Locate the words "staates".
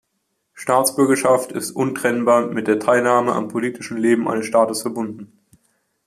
4.47-4.81